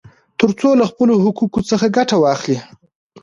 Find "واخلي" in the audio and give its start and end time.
2.23-2.57